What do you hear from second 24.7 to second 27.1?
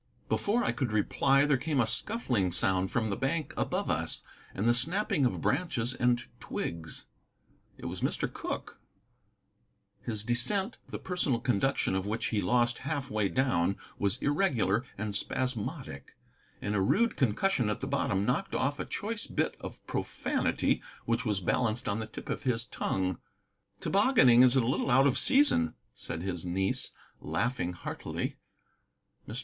out of season," said his niece,